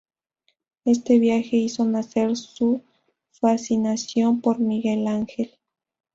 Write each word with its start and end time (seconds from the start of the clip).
Este 0.83 1.19
viaje 1.19 1.57
hizo 1.57 1.85
nacer 1.85 2.35
su 2.35 2.81
fascinación 3.33 4.41
por 4.41 4.57
Miguel 4.57 5.05
Ángel. 5.05 5.51